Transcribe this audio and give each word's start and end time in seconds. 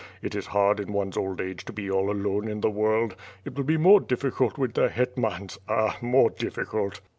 It 0.23 0.33
is 0.33 0.47
hard 0.47 0.79
in 0.79 0.93
one's 0.93 1.15
old 1.15 1.39
age 1.39 1.63
to 1.65 1.71
be 1.71 1.87
all 1.91 2.09
alone 2.09 2.47
in 2.47 2.61
the 2.61 2.71
world. 2.71 3.15
It 3.45 3.53
will 3.55 3.65
be 3.65 3.77
more 3.77 3.99
difficult 3.99 4.57
with 4.57 4.73
the 4.73 4.89
hetmans, 4.89 5.59
ah! 5.69 5.95
more 6.01 6.31
difficult!' 6.31 7.01